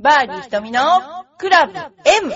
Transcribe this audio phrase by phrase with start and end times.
[0.00, 0.80] バーディー瞳の
[1.38, 2.32] クラブ M!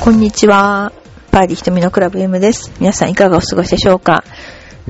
[0.00, 0.92] こんにちは。
[1.32, 2.70] バーディー瞳のクラブ M です。
[2.78, 4.22] 皆さんいかがお過ごしでしょうか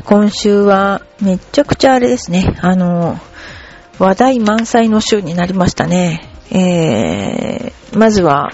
[0.05, 2.59] 今週はめちゃくちゃあれですね。
[2.61, 3.19] あの、
[3.99, 6.33] 話題満載の週になりましたね。
[6.51, 8.53] えー、まずは、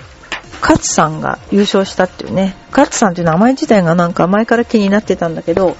[0.60, 2.54] カツさんが優勝したっていうね。
[2.70, 5.76] カツさんっていう名前自体がなんか前から気になってたんだけど、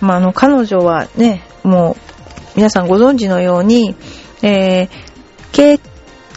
[0.00, 2.12] まあ、あの、彼女はね、もう、
[2.56, 3.96] 皆さんご存知のように、
[4.42, 4.88] えー、
[5.52, 5.80] K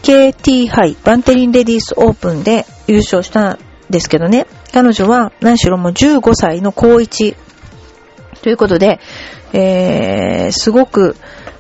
[0.06, 7.36] KT 杯バンテリンレディースオープンで優勝したんですけどね、彼女は何しろもう15歳の高一
[8.44, 9.00] ということで、
[9.52, 11.16] えー、すごく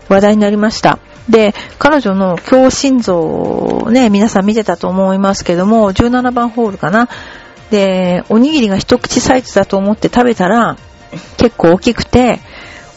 [0.10, 1.00] 話題になりました。
[1.30, 7.10] で、彼女の強心臓をね、皆さん見てたと思いますけども、17番ホールかな。
[7.72, 10.78] で、おにぎりが一口サイズだと思って食べたら、
[11.38, 12.40] 結構大きくて、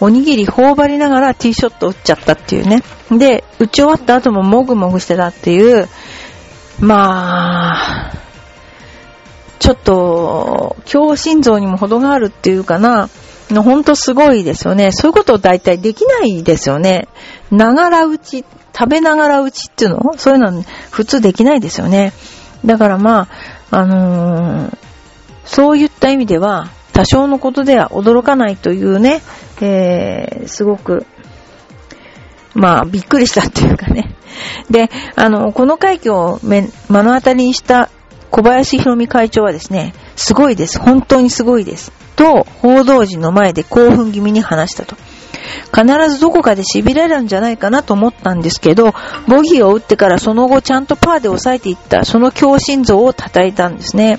[0.00, 2.82] おにぎり頬張りながらティーショット打っちゃったっていうね。
[3.10, 5.88] で、打ち終わった後ももぐもぐしてたっていう、
[6.78, 8.12] まあ、
[9.58, 13.08] ちょっと、強心臓にも程があるっていうかな、
[13.50, 14.92] ほんとすごいですよね。
[14.92, 17.08] そういうことを大体できないですよね。
[17.50, 18.44] ながら打ち、
[18.76, 20.14] 食べながら打ちっていうの？
[20.18, 22.12] そういうの普通できないですよね。
[22.64, 23.28] だからま
[23.70, 24.76] あ、あのー、
[25.44, 29.22] そういった意味では、多少のことでは驚かないというね、
[29.60, 31.06] えー、すごく、
[32.54, 34.16] まあ、びっくりしたっていうかね。
[34.68, 37.88] で、あの、この快挙を目の当たりにした
[38.30, 40.78] 小林博美会長はですね、すごいです。
[40.78, 41.92] 本当にすごいです。
[42.16, 44.96] と、報道陣の前で興奮気味に話したと。
[45.74, 48.94] 必ずどこかで痺れるんじゃないかなと思ったんですけど、
[49.28, 54.18] ボギーを打ってからその後ちゃんとパーで抑えていった、その強心臓を称えたんですね。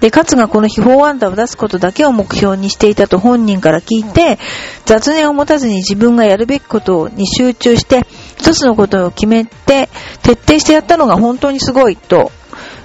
[0.00, 4.38] で、勝がこの日4アンダーを出すことだけを目標にしていたと本人から聞いて、
[4.84, 8.06] 雑念を持たずに自分がやるべきことに集中して、
[8.36, 9.88] 一つのことを決めて、
[10.22, 12.30] 徹底してやったのが本当にすごいと、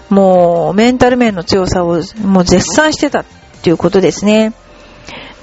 [0.09, 3.25] もうメンタル面の強さをもう絶賛してたっ
[3.61, 4.53] ていうことですね。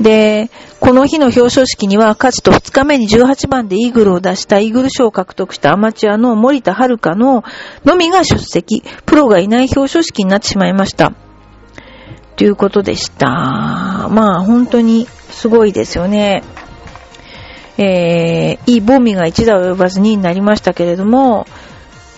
[0.00, 0.50] で、
[0.80, 7.44] この日の表彰式には、かつと2日目に18番でイーグルを出したイーグル賞を獲得したアマチュアの森田遥の
[7.84, 11.12] のみが出席、プロがいない表彰式になってしまいました。
[12.36, 13.28] ということでした。
[13.28, 16.42] まあ本当にすごいですよね。
[17.76, 21.46] えー、いいボミが一打及ばず2になりましたけれども、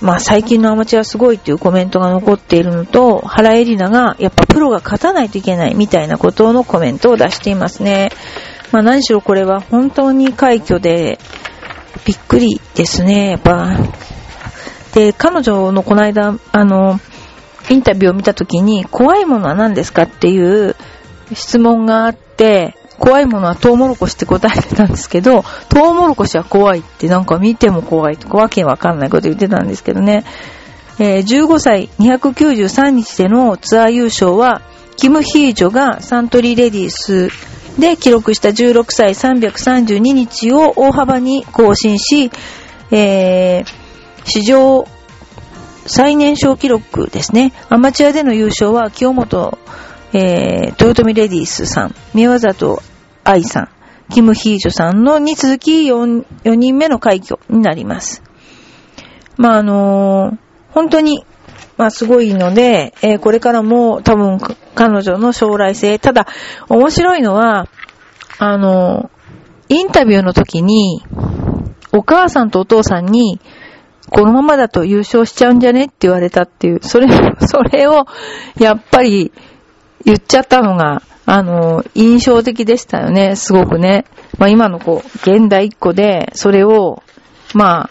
[0.02, 8.10] まあ最近のアマチュアすごいっていうコメントが残っているのと、原エリナがやっぱプロが勝たないといけないみたいなことのコメントを出していますね。
[8.72, 11.20] まあ何しろこれは本当に快挙で
[12.04, 13.30] びっくりですね。
[13.30, 13.76] やっぱ。
[14.94, 17.00] で、彼女のこの間、あの、
[17.70, 20.76] インタビューを見たときに、怖いものは何ですかっていう
[21.32, 30.24] 質問があって、怖いものはトウモロコシって答えてたんですけど、トウモロコシは怖いってなんか見ても怖いってわけわかんないこと言ってたんですけどね。
[31.00, 34.62] えー、15歳293日でのツアー優勝は、
[34.96, 37.28] キム・ヒージョがサントリーレディース
[37.76, 42.30] で記録した16歳332日を大幅に更新し、
[42.92, 43.66] えー、
[44.24, 44.86] 史上
[45.86, 47.52] 最年少記録ですね。
[47.68, 49.58] アマチュアでの優勝は清本、
[50.12, 52.80] えー、豊臣レディースさん、宮里
[53.24, 53.68] 愛さん、
[54.12, 58.22] キム・ヒージョさんのに続き 4, 4人目の快挙になります。
[59.36, 60.38] まあ、あのー、
[60.72, 61.24] 本当に、
[61.76, 64.38] まあ、すごいので、えー、これからも多分
[64.74, 66.26] 彼女の将来性、ただ、
[66.68, 67.68] 面白いのは、
[68.38, 71.02] あのー、インタビューの時に、
[71.92, 73.40] お母さんとお父さんに、
[74.10, 77.08] このままだと優勝しちゃうんじゃねって言われたっていう、それ、
[77.40, 78.06] それを、
[78.58, 79.32] やっぱり
[80.04, 84.04] 言っちゃったのが、あの、印象的でしたよね、すごくね。
[84.38, 87.02] まあ今のこう、現代一個で、それを、
[87.54, 87.90] まあ、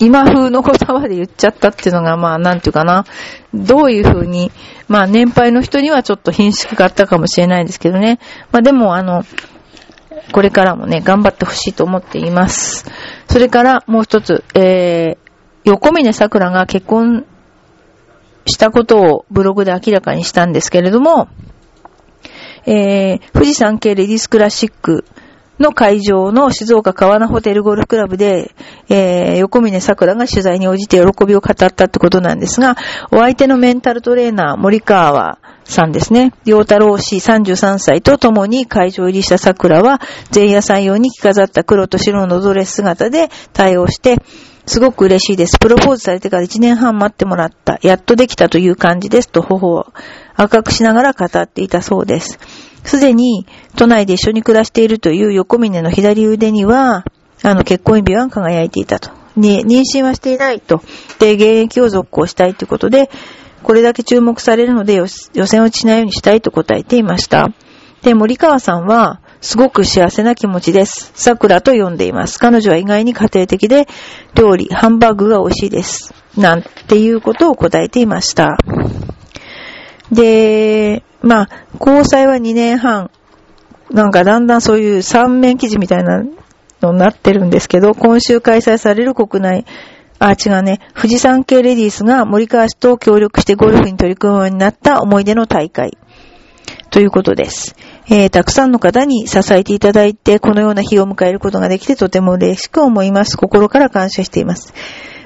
[0.00, 3.04] 今風の言葉で言っちゃったっていうのが、まあ、なんていうかな。
[3.52, 4.50] どういう風に、
[4.88, 8.18] まあ、年配の人にはちょっと品質があったかもしれないですけどね。
[8.50, 9.24] まあ、でも、あの、
[10.32, 12.86] これからもね、頑張ってほしいと思っています。
[13.28, 15.18] それからもう一つ、えー、
[15.64, 17.24] 横峰桜が結婚
[18.46, 21.28] したことをブログで明らかにしたんですけれども、
[22.66, 25.04] えー、富士山系レディスクラシック
[25.58, 28.54] の会場の静岡川名ホテルゴルフクラブで、
[28.88, 32.76] えー、横峰桜が取材に応じて喜びを語ったってことなんですが、
[33.12, 36.32] お相手のメンタルトレーナー森川さんですね。
[36.44, 40.00] 陽太郎氏33歳と共に会場入りした桜は、
[40.34, 44.16] 前夜祭用に着飾った黒と白のドレス姿で対応して、
[44.66, 45.58] すごく嬉しいです。
[45.58, 47.78] プロポーズされてから1年半待ってもらった。
[47.82, 49.28] やっとできたという感じです。
[49.28, 49.86] と頬を
[50.36, 52.38] 赤くしながら語っていたそうです。
[52.84, 53.46] すでに
[53.76, 57.04] 都内で一緒に暮らしているという横峰の左腕には、
[57.42, 59.10] あの結婚指輪が輝いていたと。
[59.36, 60.82] に、妊娠はしていないと。
[61.18, 63.10] で、現役を続行したいということで、
[63.62, 67.48] これだけ注目されるので予選落ちしないようにしたいと答えていました。
[68.02, 71.12] で、森川さんは、すごく幸せな気持ちです。
[71.14, 72.38] 桜と呼んでいます。
[72.38, 73.86] 彼女は意外に家庭的で、
[74.34, 76.14] 料理、ハンバーグが美味しいです。
[76.36, 78.58] なんていうことを答えていました。
[80.14, 83.10] で、まあ、交際は2年半。
[83.90, 86.24] なんかだんだんそういう三面記事みたいな
[86.80, 89.66] のになってるんですけど、今週開催される国内、
[90.18, 95.98] あ、違うね、富士山系レディースが森川氏と協力してゴルフに取り組むようになった思い出の大会。
[96.90, 97.74] ということです。
[98.08, 103.36] えー、たくさんの方に支えていただいて、このような日を迎えることができてとても嬉しく思います。
[103.36, 104.72] 心から感謝しています。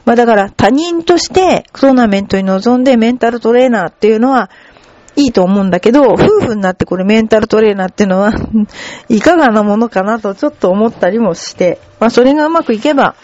[0.09, 4.49] まあだから他人としてトーナメントに臨んでメンタルトレーナーっていうのは
[5.19, 6.17] いいと思うんだけど、夫
[6.47, 8.33] 婦になってこれメンタルトレーナーっていうのは
[9.11, 13.17] いかがなものかなとちょっと思ったりもして、まあそれがうまくいけば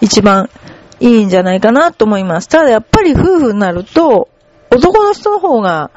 [0.00, 0.50] 一番
[0.98, 2.48] いいんじゃないかなと思います。
[2.48, 4.28] ただやっぱり夫婦になると、
[4.70, 5.90] 男の人の方が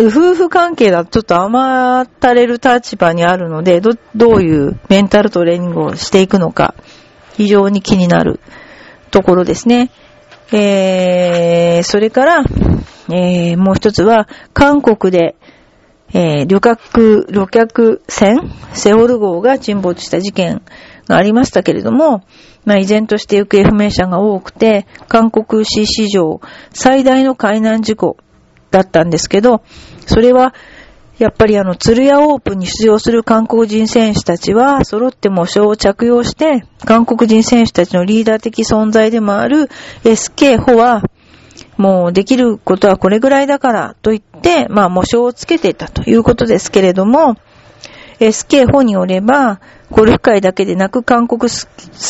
[0.00, 6.74] 夫婦関係だとちょっと甘ったれる立場にあるので、ど、どういうメンタルトレーニングをしていくのか、
[7.36, 8.38] 非常に気になる
[9.10, 9.90] ところですね。
[10.52, 12.44] えー、それから、
[13.10, 15.36] えー、もう一つは、韓国で、
[16.12, 18.38] えー、旅客、旅客船
[18.72, 20.62] セオル号が沈没した事件
[21.06, 22.24] がありましたけれども、
[22.64, 26.40] まあ、依然として行方不明者が多くて、韓国市史上
[26.72, 28.16] 最大の海難事故
[28.70, 29.62] だったんですけど、
[30.06, 30.54] それは、
[31.18, 39.68] やっぱりあの、鶴屋オープンに出場する韓国人選手たちは、揃って模章を着用して、韓国人選手たちのリーダー的存在でもある
[40.04, 41.02] SK ホは、
[41.78, 47.36] もうできることはこれぐらいだからと言って、まあ模章をつけていたということですけれども、
[48.20, 49.60] SK ホによれば、
[49.90, 51.66] ゴルフ界だけでなく韓国ス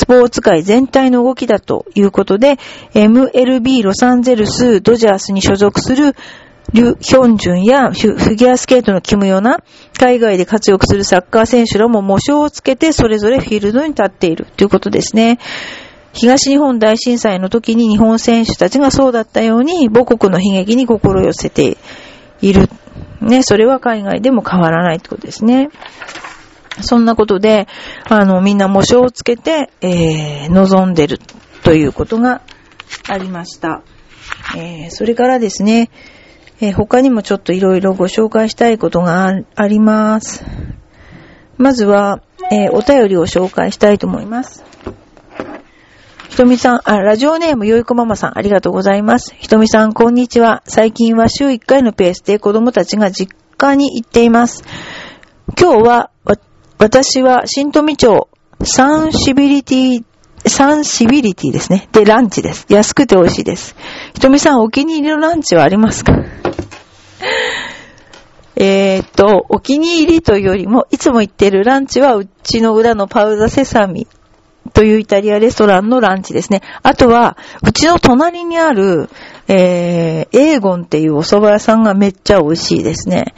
[0.07, 2.57] ポーツ界全体の動きだということで、
[2.95, 6.17] MLB ロサンゼルスドジャースに所属する
[6.73, 9.59] リュ・ヒョンジュンやフィギュアスケートのキムヨナ、
[9.99, 15.39] 海外で活躍するサッカー選手らも模章をつけてそれぞれフィールドに立っているということですね。
[16.19, 21.79] 東日本大震災の時に日本選手たちがそうだったように母国の悲劇に心寄せて
[22.43, 22.69] いる。
[23.21, 25.71] ね、それは海外でも変わらないってことですね。
[26.81, 27.69] そんなことで、
[28.09, 31.21] あの、みんな模章をつけて、えー、望んでる
[31.63, 32.43] ということが
[33.09, 33.83] ありました。
[34.57, 35.89] えー、それからですね、
[36.61, 40.45] えー、他にもちょっといろいろご紹介したいことがあります。
[41.59, 44.65] まずは、えー、お便りを紹介したいと思います。
[46.29, 49.35] ひとみさん、あ、ラジオネームよいこママさん、ありがとうございます。
[49.37, 50.63] ひとみさん、こんにちは。
[50.67, 54.63] 最近は週1回のペースで子供たちが実家に行っています。
[55.61, 56.11] 今日は、
[56.79, 58.29] 私は新富町
[58.63, 60.05] サンシビリティ
[60.47, 61.89] サンシビリティですね。
[61.93, 62.67] で、ランチです。
[62.69, 63.75] 安くて美味しいです。
[64.15, 66.13] ひとみさん、お気に入りのランチはありますか？
[68.55, 74.07] えっと、お気に入りというよりも、いつも行ってるランチは、うちの裏のパウザセサミ
[74.73, 76.63] というイタリアレストランのランチですね。
[76.83, 79.09] あとは、うちの隣にある、
[79.49, 83.35] えー、エーゴンっていうお蕎麦屋さんがめっちゃ美味しいですね。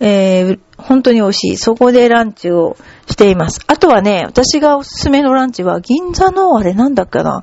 [0.00, 1.56] えー、本当に美味しい。
[1.56, 2.76] そこでランチを
[3.06, 3.60] しています。
[3.66, 7.42] あとはね、私がおすすめのランチは、銀座の、あれなんだっけな、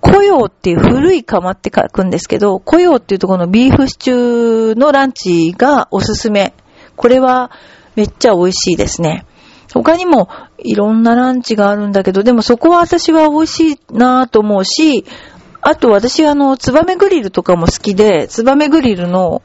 [0.00, 6.52] コヨーっていう古い釜って書くんですけど、コヨーっていうとこのビーフシチューのランチがおすすめ。
[6.96, 7.50] これは
[7.96, 9.24] めっちゃ美味しいですね。
[9.82, 10.28] 他にも
[10.58, 15.04] いろんなランチがあるんだけど、でもそこは私は美味しいなぁと思うし、
[15.60, 19.42] あと私あの、ツバメグリルとかも好きで、ツバメグリルの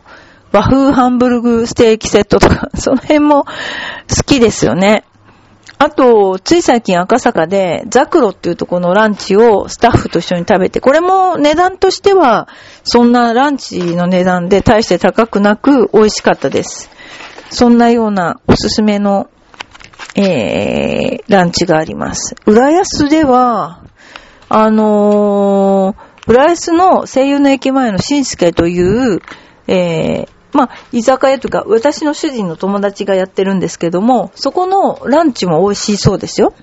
[0.52, 3.52] 和風ハンブルグステーキセットとか、 その辺も好
[4.26, 5.06] きですよね。
[5.78, 12.48] あと、つい最近赤坂でザクロっていうとこのランチをスタッフと一緒に食べて、これも値段としては、
[12.84, 16.92] そんなランチの値段で大して高くなく美味しかったです。
[17.50, 19.28] そんなようなおすすめの、
[20.16, 22.36] えー、ランチがあります。
[22.46, 23.84] 浦安では、
[24.50, 29.22] あのー、浦安の声優の駅前の新助という、
[29.68, 36.54] えー、まあ、居酒屋というか、私の主人の友達がやってるんですけども、そこのランチも美味しいそうですよ。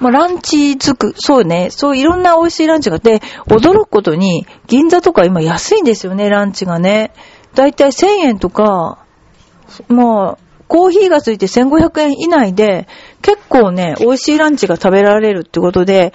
[0.00, 7.12] まあ、ランチつく、そうね、そういろんな美味しいランチがあって、驚くことに、銀座とか今安いんですよね、ランチがね。
[7.54, 8.98] だいたい1000円とか、
[9.88, 12.86] まあ、コーヒーがついて1500円以内で、
[13.22, 16.12] 結構ね、美味しいランチが食べられるってことで、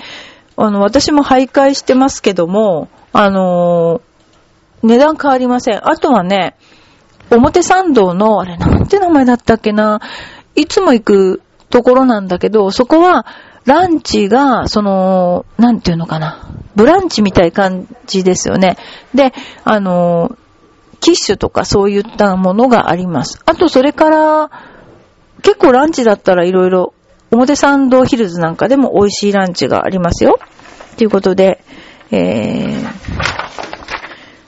[0.55, 5.87] あの、私も徘徊してますけども、あのー、値段変わりません。
[5.87, 6.55] あとはね、
[7.31, 10.01] 表参道の、あれなんて名前だったっけな、
[10.55, 13.25] いつも行くところなんだけど、そこは、
[13.65, 16.39] ランチが、その、なんていうのかな。
[16.75, 18.77] ブランチみたい感じですよね。
[19.15, 19.33] で、
[19.63, 20.35] あの、
[21.03, 23.41] キッシュとかそういったものがあります。
[23.45, 24.49] あと、それから、
[25.41, 26.93] 結構ランチだったらいろいろ、
[27.29, 30.39] 表参道ヒルズなんかでも美味しいランチがありますよ。
[30.95, 31.61] ということで、
[32.11, 32.87] えー、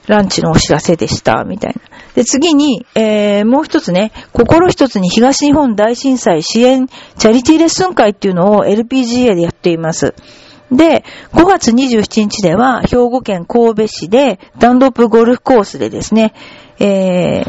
[0.06, 1.82] ランチのお知らせでした、みたいな。
[2.14, 10.14] で、次に、えー、もう一つね、心一つに東日本大震災支援チャリティーレッスン会っていうのを LPGA でやっています。
[10.70, 16.34] で、5月27日では、兵庫県神戸市で、ダンロップゴルフコースでですね、
[16.78, 17.42] え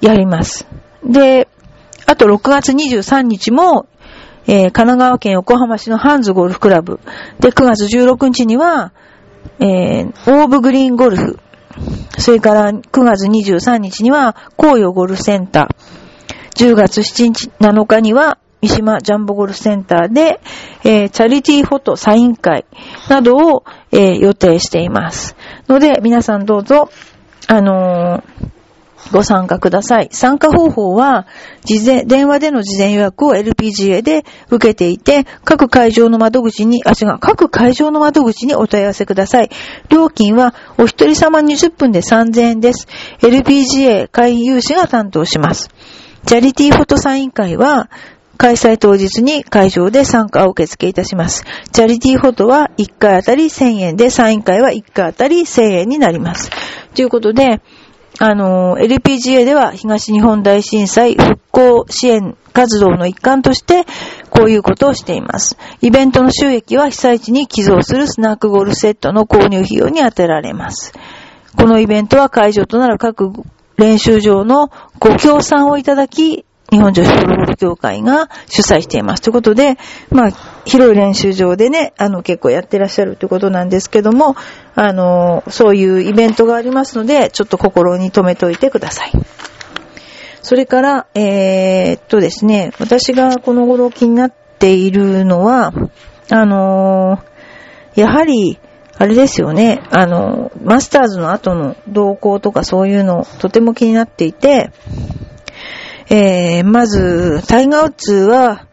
[0.00, 0.66] ー、やります。
[1.04, 1.48] で、
[2.06, 3.86] あと6月23日も、
[4.46, 7.00] えー、神奈川県横浜市のハンズゴルフクラブ。
[7.38, 8.92] で、9月16日には、
[9.60, 11.38] えー、オーブグリーンゴルフ。
[12.18, 16.68] それから9月23日には、紅葉ゴルフセンター。
[16.70, 20.40] 10月7日、7日には、三島ジャンボゴルフセンターで、
[20.84, 22.64] えー、チャリティーフォトサイン会
[23.08, 25.36] などを、えー、予定しています。
[25.68, 26.90] ので、皆さんどうぞ、
[27.46, 28.48] あのー
[29.12, 30.08] ご参加ください。
[30.12, 31.26] 参加方法は、
[31.64, 39.50] 事前、電話での事前予約を LPGA で受けていて、各会場の窓口に、あ、違う、各会場の窓口にお問い合わせください。
[39.88, 42.86] 料金は、お一人様20分で3000円です。
[43.20, 45.70] LPGA 会員有志が担当します。
[46.26, 47.88] チャリティーフォトサイン会は、
[48.38, 51.44] 開催当日に会場で参加を受付いたします。
[51.72, 56.50] チャリティーフォトは1回あたり1000円で、サイン会は1回あたり1000円になります。
[56.94, 57.60] ということで、
[58.20, 63.84] あの、LPGA では東日本大震災復興支援活動の一環として、
[64.30, 65.56] こういうことをしています。
[65.80, 70.92] イベントの収益は被災地に寄贈するスナックゴルフセットの購入費用に充てられます。
[71.56, 73.32] このイベントは会場となる各
[73.76, 79.22] 練習場のご協賛をいただき、日本女子プロゴルフ協会が主催しています。
[79.22, 79.78] ということで、
[80.10, 80.30] まあ、
[80.66, 84.36] 広い練習場でね、あの、結構やってらっしゃるということなんですけども、
[84.74, 89.12] あの、そういうイベントがありますので、ちょっと心に留めておいてください。
[90.42, 95.72] それから、えー、っとですね、私がこの頃気になっているのは、
[96.30, 97.18] あの
[97.94, 98.58] やはり、
[98.96, 104.70] あれですよね、あの、マスターズの後の動向とかそういうのとても気になっていて、
[106.10, 108.66] えー、まず、タイガー・ウッズは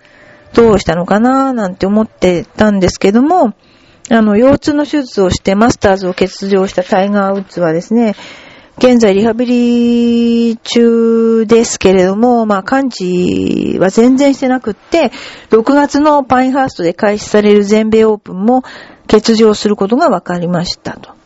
[0.53, 3.53] どうしたのかななんて思ってたんですけども、
[4.09, 8.15] あの、腰痛の手術をしてマスターズを欠場したタイガー・ウッズはですね、
[8.77, 15.11] 現在リハビリ中ですけれども、まあ、完治は全然してなくって、
[15.49, 18.63] 6月のパインハーストで開始される全米オープンも
[19.09, 21.24] 欠場することが分かりましたと。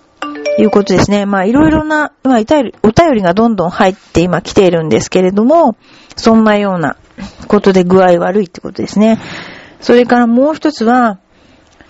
[0.58, 1.26] いうことですね。
[1.26, 2.72] まあ、いろいろな、まあ、お便
[3.14, 5.76] りがどんどん入って今来ているんですけれども、
[6.16, 6.98] そんなような
[7.48, 9.20] ことで具合悪いってことですね。
[9.80, 11.20] それからもう一つは、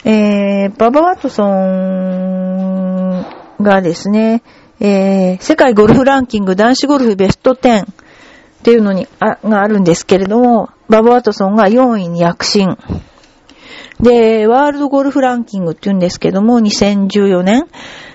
[0.06, 3.26] えー、ババワトソン
[3.62, 4.44] がですね、
[4.80, 7.86] えー、世界ゴルフランキング男子ゴルフベスト10っ
[8.64, 12.78] ていうのにあ、があるんですけれども、ババワトソンが4位に躍進。
[14.00, 17.68] で、ワールドゴルフランキングって言うんですけども、2014年。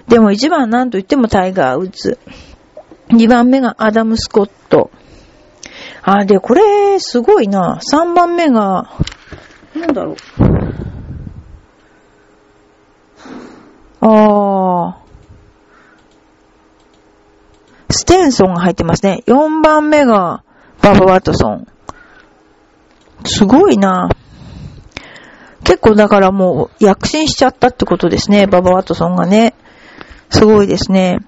[0.09, 2.19] でも1番なんと言ってもタイガー・ウッズ。
[3.09, 4.91] 2番目がアダム・スコット。
[6.03, 7.79] あ、で、これ、すごいな。
[7.81, 8.91] 3番目が、
[9.75, 10.17] なんだろう。
[14.01, 15.05] あー。
[17.91, 19.23] ステンソンが入ってますね。
[19.27, 20.43] 4番目が
[20.83, 21.67] ババ・ワトソン。
[23.25, 24.11] すごいな。
[25.65, 28.47] 結構だからもう躍進しちゃったってことですね。
[28.47, 29.55] ババ・ワトソンがね。
[30.35, 31.21] すごいですね。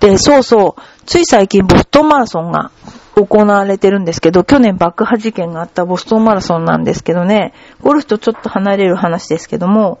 [0.00, 0.82] で、そうそう。
[1.06, 2.70] つい最近ボストンマラソンが
[3.14, 7.52] 行われてるんですけど、去年爆破事件があったボストンマラソンなんですけどね、
[7.82, 10.00] ゴルフとちょっと離れる話ですけども、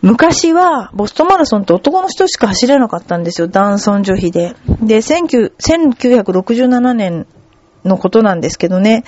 [0.00, 4.54] 昔は、ボストンマラソンって男の人しか走れなかったんですよ、男尊女卑で。
[4.82, 7.26] で、1967年
[7.84, 9.04] のことなんですけどね、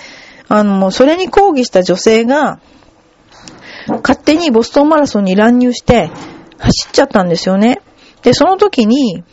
[0.48, 2.60] あの、それに抗議した女性が、
[3.88, 6.10] 勝手にボストンマラソンに乱入して、
[6.58, 7.80] 走っちゃったんですよね。
[8.22, 9.25] で、その時に、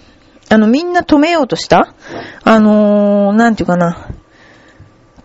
[0.50, 1.94] あの、みんな止めようとした
[2.44, 4.10] あのー、なんていうかな。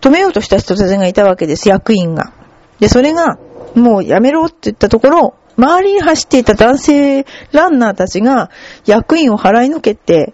[0.01, 2.33] 止めようとした人たちがいたわけです、役員が。
[2.79, 3.37] で、それが、
[3.75, 8.49] もうやめろって言ったところ、周りに走っていた男性ランナーたちが
[8.85, 10.33] 役員を払いのけて、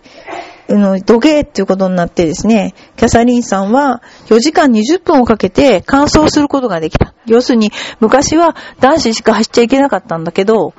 [0.69, 7.13] あの、土下っていうことになってですね、キャサリンさんは4時間20分をかけて完走することができた。
[7.25, 10.74] 要するに、昔は男子しか走っちゃいけなかったんだけど、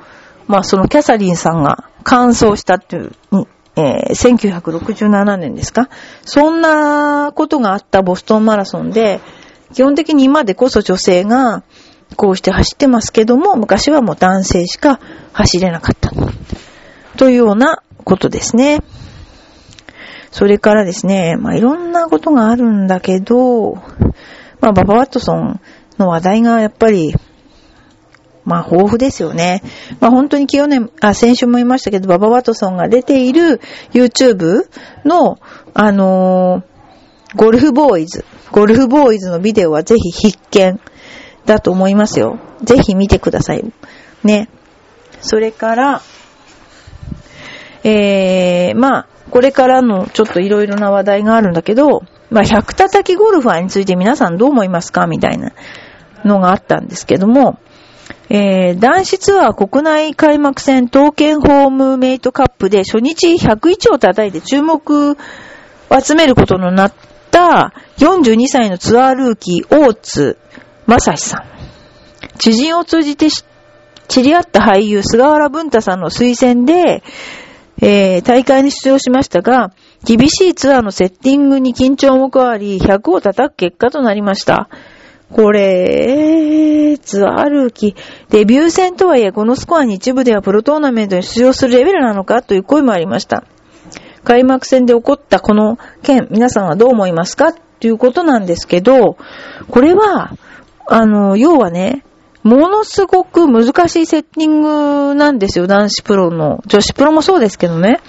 [0.46, 3.12] まあそのキャサリンさんが完走したっていう、
[3.76, 5.88] えー、1967年ですか？
[6.24, 9.20] そんなことがあったボストンマラソンで、
[9.74, 11.62] 基本的に今でこそ女性が
[12.16, 15.00] こうして走ってますけども、昔はもう男性しか
[15.32, 16.10] 走れなかった。
[17.16, 18.82] というようなことですね。
[20.30, 23.74] それからですね、まあ、いろんなことがあるんだけど、
[24.60, 25.60] まあ、ババワットソン
[25.98, 27.14] の話題がやっぱり、
[28.46, 29.62] まあ、豊富ですよね。
[30.00, 33.60] まあ、本当に去年、あ、先週も言いましたけど、ババワトソンが出ている
[33.92, 34.62] YouTube
[35.04, 35.38] の、
[35.74, 40.80] あのー、ゴルフボーイズ、ゴルフボーイズのビデオはぜひ必見
[41.44, 42.38] だと思いますよ。
[42.62, 43.64] ぜひ見てください。
[44.22, 44.48] ね。
[45.20, 46.02] それから、
[47.82, 55.06] えー、まあ、これからのちょっといろいろな話題があるんだけど、まあ、百叩きゴルファーについて皆さんどう思いますか？
[55.06, 55.52] みたいな
[56.24, 57.58] のがあったんですけども、
[58.28, 65.16] えー、男子ツアー国内開幕戦東建ホームメイトカップで初日101を叩いて注目を
[66.00, 66.94] 集めることのなっ
[67.30, 70.38] た42歳のツアールーキー大津
[70.86, 71.44] 正史さん。
[72.38, 73.28] 知人を通じて
[74.08, 77.02] 知り合った俳優菅原文太さんの推薦で、
[77.82, 79.72] えー、大会に出場しましたが、
[80.04, 84.68] 厳しいツアーのセッティングに緊張も加わり、100を叩く結果となりました。
[85.32, 87.96] これ、ツアールーキー。
[88.30, 93.44] デビュー戦とはいえ、このスコアに一部ではプロトーナメントに出場するレベルなのかという声もありました。
[94.24, 97.52] 開幕戦で起こったこの件、皆さんはどう思いますか？
[97.52, 99.16] ということなんですけど、
[99.70, 100.32] これは、
[100.86, 102.04] あの、要はね、
[102.42, 106.62] ものすごく難しいセッティングなんですよ、男子プロの。
[106.66, 108.00] 女子プロもそうですけどね。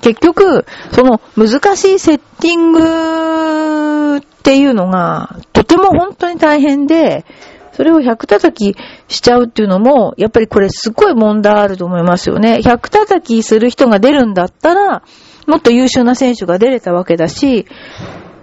[0.00, 7.24] 結局、その難しいセッティングっていうのが、とても本当に大変で、
[7.72, 8.78] それを100叩き
[9.08, 12.60] しちゃうっていうのも、やっぱりこれすごい問題あると思いますよね。
[12.62, 15.02] 100叩きする人が出るんだったら、
[15.46, 17.66] もっと優秀な選手が出れたわけだし、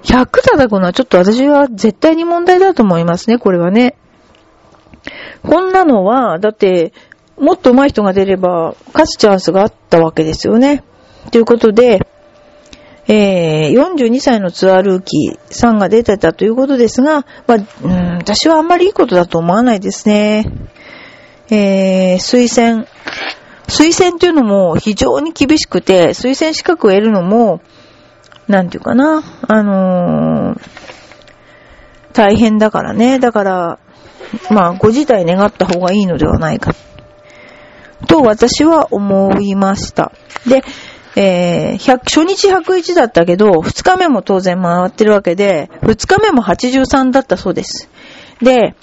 [0.03, 3.95] 100叩くのはちょっと私は絶対に問題だと思いますね、これはね。
[5.43, 6.93] こんなのは、だって、
[7.37, 10.83] もっと上手い人が出れば、勝つチャンスがあったわけですよね。
[11.31, 12.05] ということで、
[13.13, 20.45] えー、42歳のツアールーキーさんが出てたということですが、まあ、うん、私はあんまりいいことだと思わないですね。
[21.49, 22.87] えー、推薦。
[23.67, 27.59] 推薦っていうのも非常に厳しくて、推薦資格を得るのも、
[28.47, 30.61] なんていうかな、あのー、
[32.13, 33.19] 大変だからね。
[33.19, 33.79] だから、
[34.49, 36.73] まあ、ご自体願った方がいいのではないか。
[38.07, 40.13] と私は思いました。
[40.47, 40.63] で、
[41.15, 47.89] えー、初日101だったけど、2日目も当然回ってるわけで、2日目も83だったそうです。
[48.41, 48.75] で、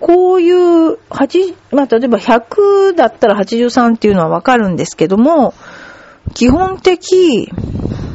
[0.00, 5.54] こういう、8、まあ、例えば100だったら83っていうのはわかるんですけども、
[6.34, 7.50] 基本的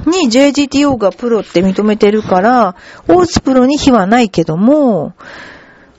[0.05, 2.75] に JGTO がプロって認めてるから、
[3.07, 5.13] 大津プロに非はないけども、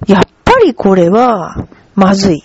[0.07, 2.43] やっぱりこれは、まずい。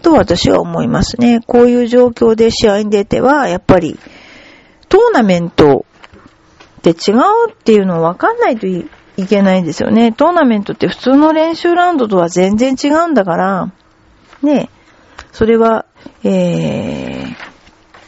[0.00, 1.40] と私は思いますね。
[1.46, 3.98] こういう状況で試合に出ては、やっぱり、
[4.88, 5.86] トーナメント
[6.78, 8.88] って違うっていうのはわかんないとい
[9.28, 10.12] けないんですよね。
[10.12, 13.72] トーナメントって普通の練習ラウンドとは全然違うんだから、
[14.42, 14.70] ね、
[15.32, 15.86] それは、
[16.24, 17.34] えー、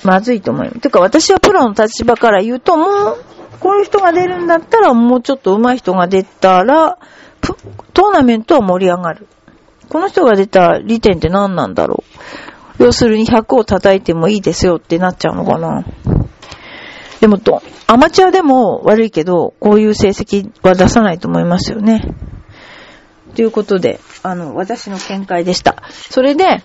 [0.04, 0.80] まずいと思います。
[0.80, 3.18] てか私はプロの立場から言うと、もう、
[3.60, 6.98] こういう人が出るんだったら、もうちょっと上手い人が出たら、
[7.92, 9.26] トーナメントは盛り上がる。
[9.88, 12.04] この人が出た利点って何なんだろ
[12.78, 12.84] う？
[12.84, 15.84] 要するに100を叩いてもいいですよってなっちゃうのかな？
[17.20, 22.02] でもと、アマチュアでも悪いけど、こういう成績は出さないと思いますよね。
[23.36, 25.82] ということで、あの、私の見解でした。
[26.10, 26.64] それで、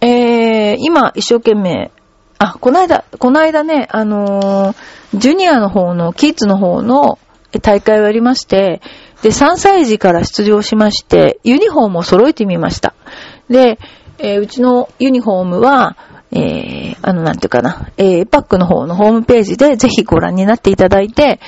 [0.00, 1.92] えー、今一生懸命、
[2.38, 4.76] あ、この間、この間ね、あのー、
[5.14, 7.20] ジュニアの方の、キッズの方の
[7.60, 8.82] 大会をやりまして、
[9.22, 12.94] で、3歳児から出場しまして、ユニフォームを揃えてみました。
[13.48, 13.78] で、
[14.18, 15.96] えー、うちのユニフォームは、
[16.32, 21.40] えー、あの、なんていうかな、えー、パックの方のホームページでぜひご覧になっていただいて、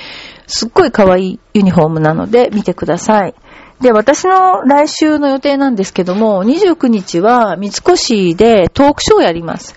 [0.47, 3.35] すっごい可愛いユニフォームなので見てください。
[3.81, 9.75] で、私の来週の予定なんですけども、29日は三越でトークショーをやります。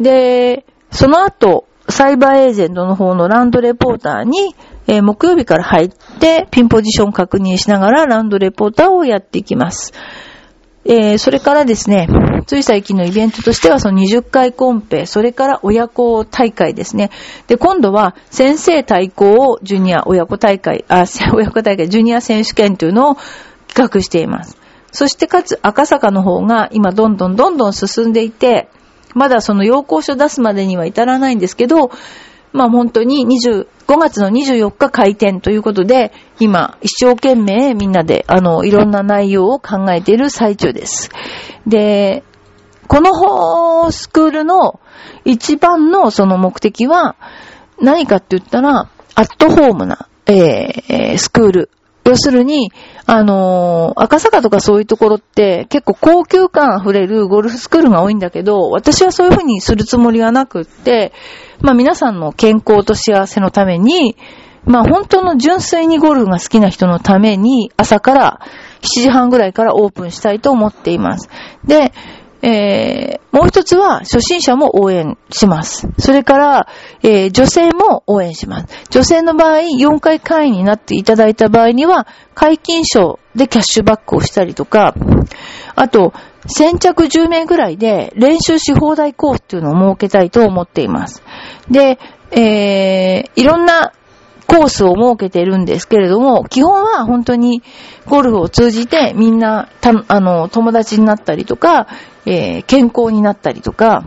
[0.00, 4.54] で、その後、サイバーエージェントの方のランドレポーターに、
[4.86, 9.92] えー、木曜日から入って、ピンポジション確認しながらランドレポーターをやっていきます。
[10.88, 12.08] えー、それからですね、
[12.46, 17.10] つい最近のイベントとしては、その20回コンペ、それから親子大会ですね。
[17.48, 23.16] で、今度は先生対抗をジュニア親子大会、あ、 親子大会、ジュニア選手権というのを
[23.66, 24.56] 企画しています。
[24.92, 28.68] そしてかつ赤坂の方が今どんどんどんどん進んでいて、
[29.16, 31.90] まだその要項書出すまでには至らないんですけど、
[32.52, 41.10] まあ本当に20、5月の24日開店ということで、今一生懸命みんなであのいろんな内容を考えている最中です。
[41.66, 42.24] で、
[42.88, 44.80] この方スクールの
[45.24, 47.16] 一番のその目的は
[47.80, 51.70] 何かって言ったら、アットホームな、えー、スクール。
[52.06, 52.70] 要するに、
[53.04, 61.12] あのー、赤坂とかそういうところって結構高級感溢れるゴルフスクールが多いんだけど、私はそういうふうにするつもりはなくって、
[61.60, 64.16] まあ皆さんの健康と幸せのために、
[64.64, 68.40] まあ本当の純粋にゴルフが好きな人のために朝から
[68.82, 71.28] 7時半ぐらいからオープンしたいと思っています。
[71.64, 71.92] で、
[72.42, 75.88] えー、もう一つは初心者も応援します。
[75.98, 76.68] それから、
[77.02, 78.66] えー、女性も応援します。
[78.90, 84.94] 女性の場合、4回会員になっていただいた場合には、解禁賞でキャッシュバックをしたりとか、
[85.74, 86.12] あと、
[86.46, 91.22] 先着10名ぐらいで練習し放題コースっていうのを設けたいと思っています。
[91.70, 91.98] で、
[92.30, 93.92] えー、いろんな
[94.46, 97.62] コースを設けているんですけれども、基本は本当に
[98.06, 99.68] ゴルフを通じてみんな、
[100.08, 101.88] あの、友達になったりとか、
[102.24, 104.04] えー、健康になったりとか、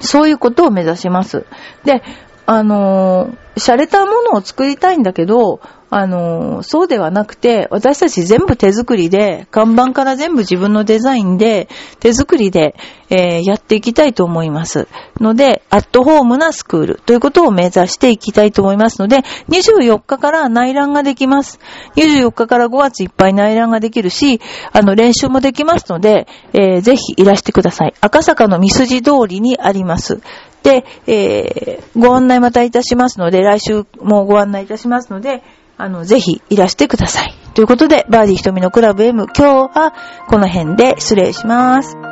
[0.00, 1.46] そういうことを目指します。
[1.84, 2.02] で、
[2.46, 11.68] あの、洒落たものを作りたいんだけど、あの、そうではなくて、私たち全部手作りで、看板から全部自分のデザインで、
[12.00, 12.74] 手作りで、
[13.08, 14.88] えー、やっていきたいと思います。
[15.20, 21.60] ので、アットホームなスクールということを目指していきたいと思いますので、24日から内覧ができます。
[21.94, 24.40] 24日から5月いっぱい内覧ができるし、
[24.72, 27.94] あの、練習もできますので、えー、ぜひいらしてください。
[28.00, 30.20] 赤坂の三筋通りにあります。
[30.66, 35.44] で、えー、ご案内またいたしますので、来週もご案内いたしますので、
[35.78, 37.32] あの、ぜひいらしてください。
[37.54, 39.94] ということで、バーディー瞳のクラブ M、今日は
[40.28, 41.94] この辺で失礼します。
[41.94, 42.02] 甘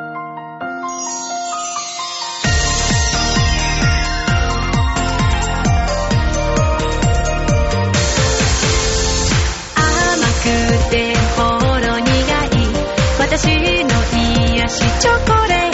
[10.42, 11.42] くてほ
[11.80, 12.62] ろ苦い
[13.18, 13.90] 私の
[14.56, 15.73] 癒しチョコレート